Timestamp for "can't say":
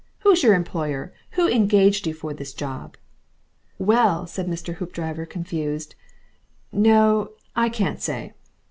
7.69-8.33